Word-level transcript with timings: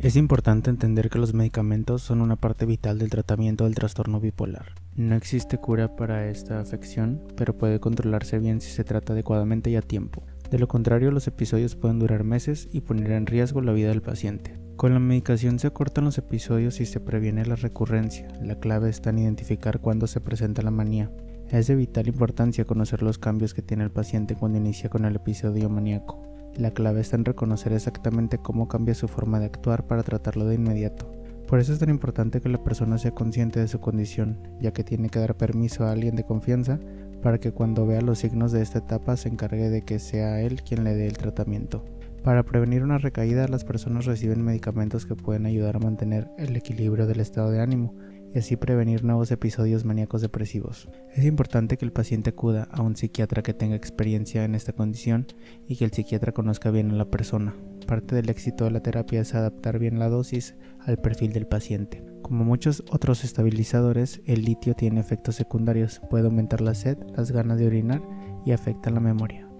Es 0.00 0.16
importante 0.16 0.70
entender 0.70 1.10
que 1.10 1.18
los 1.18 1.34
medicamentos 1.34 2.00
son 2.00 2.22
una 2.22 2.36
parte 2.36 2.64
vital 2.64 2.98
del 2.98 3.10
tratamiento 3.10 3.64
del 3.64 3.74
trastorno 3.74 4.18
bipolar. 4.18 4.72
No 4.96 5.14
existe 5.14 5.58
cura 5.58 5.94
para 5.94 6.30
esta 6.30 6.58
afección, 6.58 7.20
pero 7.36 7.58
puede 7.58 7.80
controlarse 7.80 8.38
bien 8.38 8.62
si 8.62 8.70
se 8.70 8.82
trata 8.82 9.12
adecuadamente 9.12 9.68
y 9.68 9.76
a 9.76 9.82
tiempo. 9.82 10.22
De 10.50 10.58
lo 10.58 10.68
contrario, 10.68 11.10
los 11.10 11.26
episodios 11.26 11.76
pueden 11.76 11.98
durar 11.98 12.24
meses 12.24 12.66
y 12.72 12.80
poner 12.80 13.10
en 13.10 13.26
riesgo 13.26 13.60
la 13.60 13.72
vida 13.72 13.90
del 13.90 14.00
paciente. 14.00 14.58
Con 14.76 14.94
la 14.94 15.00
medicación 15.00 15.58
se 15.58 15.70
cortan 15.70 16.06
los 16.06 16.16
episodios 16.16 16.80
y 16.80 16.86
se 16.86 17.00
previene 17.00 17.44
la 17.44 17.56
recurrencia. 17.56 18.26
La 18.40 18.58
clave 18.58 18.88
está 18.88 19.10
en 19.10 19.18
identificar 19.18 19.80
cuándo 19.80 20.06
se 20.06 20.22
presenta 20.22 20.62
la 20.62 20.70
manía. 20.70 21.10
Es 21.50 21.66
de 21.66 21.74
vital 21.74 22.08
importancia 22.08 22.64
conocer 22.64 23.02
los 23.02 23.18
cambios 23.18 23.52
que 23.52 23.60
tiene 23.60 23.84
el 23.84 23.90
paciente 23.90 24.34
cuando 24.34 24.56
inicia 24.56 24.88
con 24.88 25.04
el 25.04 25.16
episodio 25.16 25.68
maníaco. 25.68 26.29
La 26.56 26.72
clave 26.72 27.00
está 27.00 27.16
en 27.16 27.24
reconocer 27.24 27.72
exactamente 27.72 28.38
cómo 28.38 28.68
cambia 28.68 28.94
su 28.94 29.08
forma 29.08 29.38
de 29.40 29.46
actuar 29.46 29.86
para 29.86 30.02
tratarlo 30.02 30.46
de 30.46 30.56
inmediato. 30.56 31.10
Por 31.46 31.58
eso 31.58 31.72
es 31.72 31.78
tan 31.78 31.88
importante 31.88 32.40
que 32.40 32.48
la 32.48 32.62
persona 32.62 32.98
sea 32.98 33.10
consciente 33.10 33.58
de 33.58 33.68
su 33.68 33.80
condición, 33.80 34.38
ya 34.60 34.72
que 34.72 34.84
tiene 34.84 35.08
que 35.08 35.18
dar 35.18 35.36
permiso 35.36 35.84
a 35.84 35.92
alguien 35.92 36.14
de 36.14 36.24
confianza 36.24 36.78
para 37.22 37.38
que 37.38 37.52
cuando 37.52 37.86
vea 37.86 38.00
los 38.00 38.20
signos 38.20 38.52
de 38.52 38.62
esta 38.62 38.78
etapa 38.78 39.16
se 39.16 39.28
encargue 39.28 39.68
de 39.68 39.82
que 39.82 39.98
sea 39.98 40.40
él 40.40 40.62
quien 40.62 40.84
le 40.84 40.94
dé 40.94 41.06
el 41.06 41.18
tratamiento. 41.18 41.84
Para 42.22 42.42
prevenir 42.42 42.82
una 42.82 42.98
recaída, 42.98 43.48
las 43.48 43.64
personas 43.64 44.04
reciben 44.04 44.44
medicamentos 44.44 45.06
que 45.06 45.16
pueden 45.16 45.46
ayudar 45.46 45.76
a 45.76 45.80
mantener 45.80 46.30
el 46.38 46.54
equilibrio 46.54 47.06
del 47.06 47.20
estado 47.20 47.50
de 47.50 47.60
ánimo, 47.60 47.94
y 48.32 48.38
así 48.38 48.56
prevenir 48.56 49.04
nuevos 49.04 49.30
episodios 49.30 49.84
maníacos 49.84 50.22
depresivos. 50.22 50.88
Es 51.14 51.24
importante 51.24 51.76
que 51.76 51.84
el 51.84 51.92
paciente 51.92 52.30
acuda 52.30 52.68
a 52.70 52.82
un 52.82 52.96
psiquiatra 52.96 53.42
que 53.42 53.54
tenga 53.54 53.76
experiencia 53.76 54.44
en 54.44 54.54
esta 54.54 54.72
condición 54.72 55.26
y 55.66 55.76
que 55.76 55.84
el 55.84 55.92
psiquiatra 55.92 56.32
conozca 56.32 56.70
bien 56.70 56.90
a 56.90 56.94
la 56.94 57.10
persona. 57.10 57.54
Parte 57.86 58.14
del 58.14 58.28
éxito 58.28 58.64
de 58.64 58.70
la 58.70 58.80
terapia 58.80 59.20
es 59.20 59.34
adaptar 59.34 59.78
bien 59.78 59.98
la 59.98 60.08
dosis 60.08 60.54
al 60.80 60.98
perfil 60.98 61.32
del 61.32 61.46
paciente. 61.46 62.04
Como 62.22 62.44
muchos 62.44 62.84
otros 62.90 63.24
estabilizadores, 63.24 64.20
el 64.26 64.44
litio 64.44 64.74
tiene 64.74 65.00
efectos 65.00 65.34
secundarios, 65.34 66.00
puede 66.10 66.26
aumentar 66.26 66.60
la 66.60 66.74
sed, 66.74 66.98
las 67.16 67.32
ganas 67.32 67.58
de 67.58 67.66
orinar 67.66 68.02
y 68.46 68.52
afecta 68.52 68.90
la 68.90 69.00
memoria. 69.00 69.50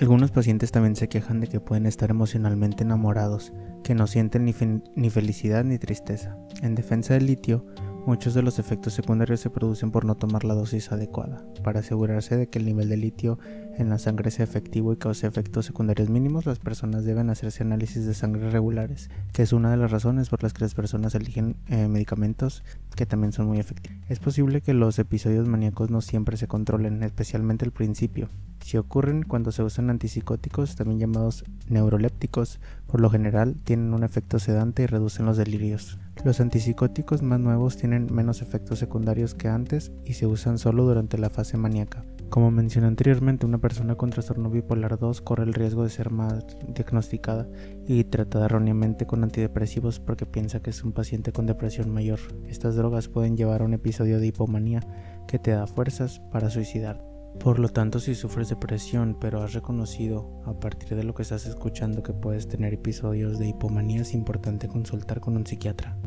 Algunos 0.00 0.32
pacientes 0.32 0.72
también 0.72 0.96
se 0.96 1.08
quejan 1.08 1.40
de 1.40 1.46
que 1.46 1.60
pueden 1.60 1.86
estar 1.86 2.10
emocionalmente 2.10 2.82
enamorados, 2.82 3.52
que 3.84 3.94
no 3.94 4.08
sienten 4.08 4.44
ni, 4.44 4.52
ni 4.96 5.08
felicidad 5.08 5.62
ni 5.62 5.78
tristeza. 5.78 6.36
En 6.62 6.74
defensa 6.74 7.14
del 7.14 7.26
litio, 7.26 7.64
Muchos 8.06 8.34
de 8.34 8.42
los 8.42 8.58
efectos 8.58 8.92
secundarios 8.92 9.40
se 9.40 9.48
producen 9.48 9.90
por 9.90 10.04
no 10.04 10.14
tomar 10.14 10.44
la 10.44 10.52
dosis 10.52 10.92
adecuada. 10.92 11.42
Para 11.62 11.80
asegurarse 11.80 12.36
de 12.36 12.48
que 12.48 12.58
el 12.58 12.66
nivel 12.66 12.90
de 12.90 12.98
litio 12.98 13.38
en 13.78 13.88
la 13.88 13.98
sangre 13.98 14.30
sea 14.30 14.44
efectivo 14.44 14.92
y 14.92 14.96
cause 14.96 15.26
efectos 15.26 15.64
secundarios 15.64 16.10
mínimos, 16.10 16.44
las 16.44 16.58
personas 16.58 17.06
deben 17.06 17.30
hacerse 17.30 17.62
análisis 17.62 18.04
de 18.04 18.12
sangre 18.12 18.50
regulares, 18.50 19.08
que 19.32 19.42
es 19.42 19.54
una 19.54 19.70
de 19.70 19.78
las 19.78 19.90
razones 19.90 20.28
por 20.28 20.42
las 20.42 20.52
que 20.52 20.64
las 20.64 20.74
personas 20.74 21.14
eligen 21.14 21.56
eh, 21.68 21.88
medicamentos 21.88 22.62
que 22.94 23.06
también 23.06 23.32
son 23.32 23.46
muy 23.46 23.58
efectivos. 23.58 23.98
Es 24.10 24.18
posible 24.18 24.60
que 24.60 24.74
los 24.74 24.98
episodios 24.98 25.48
maníacos 25.48 25.88
no 25.90 26.02
siempre 26.02 26.36
se 26.36 26.46
controlen, 26.46 27.02
especialmente 27.02 27.64
al 27.64 27.72
principio. 27.72 28.28
Si 28.64 28.78
ocurren 28.78 29.24
cuando 29.24 29.52
se 29.52 29.62
usan 29.62 29.90
antipsicóticos, 29.90 30.74
también 30.74 30.98
llamados 30.98 31.44
neurolépticos, 31.68 32.60
por 32.86 33.02
lo 33.02 33.10
general 33.10 33.56
tienen 33.62 33.92
un 33.92 34.04
efecto 34.04 34.38
sedante 34.38 34.84
y 34.84 34.86
reducen 34.86 35.26
los 35.26 35.36
delirios. 35.36 35.98
Los 36.24 36.40
antipsicóticos 36.40 37.20
más 37.20 37.38
nuevos 37.40 37.76
tienen 37.76 38.08
menos 38.10 38.40
efectos 38.40 38.78
secundarios 38.78 39.34
que 39.34 39.48
antes 39.48 39.92
y 40.06 40.14
se 40.14 40.26
usan 40.26 40.56
solo 40.56 40.86
durante 40.86 41.18
la 41.18 41.28
fase 41.28 41.58
maníaca. 41.58 42.06
Como 42.30 42.50
mencioné 42.50 42.86
anteriormente, 42.86 43.44
una 43.44 43.58
persona 43.58 43.96
con 43.96 44.08
trastorno 44.08 44.48
bipolar 44.48 44.98
2 44.98 45.20
corre 45.20 45.44
el 45.44 45.52
riesgo 45.52 45.84
de 45.84 45.90
ser 45.90 46.10
mal 46.10 46.46
diagnosticada 46.66 47.46
y 47.86 48.02
tratada 48.04 48.46
erróneamente 48.46 49.06
con 49.06 49.24
antidepresivos 49.24 50.00
porque 50.00 50.24
piensa 50.24 50.62
que 50.62 50.70
es 50.70 50.82
un 50.84 50.92
paciente 50.92 51.32
con 51.32 51.44
depresión 51.44 51.90
mayor. 51.90 52.20
Estas 52.48 52.76
drogas 52.76 53.08
pueden 53.08 53.36
llevar 53.36 53.60
a 53.60 53.66
un 53.66 53.74
episodio 53.74 54.20
de 54.20 54.28
hipomanía 54.28 54.80
que 55.28 55.38
te 55.38 55.50
da 55.50 55.66
fuerzas 55.66 56.20
para 56.32 56.48
suicidar. 56.48 57.13
Por 57.40 57.58
lo 57.58 57.68
tanto, 57.68 58.00
si 58.00 58.14
sufres 58.14 58.48
depresión, 58.48 59.18
pero 59.20 59.42
has 59.42 59.52
reconocido 59.52 60.40
a 60.46 60.54
partir 60.54 60.96
de 60.96 61.04
lo 61.04 61.14
que 61.14 61.22
estás 61.22 61.46
escuchando 61.46 62.02
que 62.02 62.12
puedes 62.12 62.48
tener 62.48 62.72
episodios 62.72 63.38
de 63.38 63.48
hipomanía, 63.48 64.02
es 64.02 64.14
importante 64.14 64.68
consultar 64.68 65.20
con 65.20 65.36
un 65.36 65.46
psiquiatra. 65.46 65.98